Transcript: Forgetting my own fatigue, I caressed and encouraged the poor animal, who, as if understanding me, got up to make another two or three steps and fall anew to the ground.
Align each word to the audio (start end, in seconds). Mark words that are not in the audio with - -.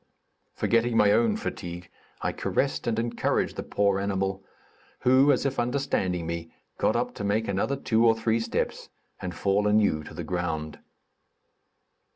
Forgetting 0.55 0.97
my 0.97 1.11
own 1.11 1.37
fatigue, 1.37 1.87
I 2.23 2.31
caressed 2.31 2.87
and 2.87 2.97
encouraged 2.97 3.55
the 3.55 3.61
poor 3.61 3.99
animal, 3.99 4.43
who, 5.01 5.31
as 5.31 5.45
if 5.45 5.59
understanding 5.59 6.25
me, 6.25 6.51
got 6.79 6.95
up 6.95 7.13
to 7.13 7.23
make 7.23 7.47
another 7.47 7.75
two 7.75 8.03
or 8.07 8.15
three 8.15 8.39
steps 8.39 8.89
and 9.21 9.35
fall 9.35 9.67
anew 9.67 10.03
to 10.05 10.15
the 10.15 10.23
ground. 10.23 10.79